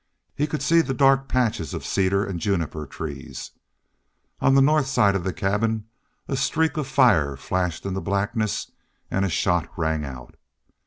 [0.33, 3.51] He could see the dark patches of cedar and juniper trees.
[4.39, 5.85] On the north side of the cabin
[6.27, 8.71] a streak of fire flashed in the blackness,
[9.11, 10.37] and a shot rang out.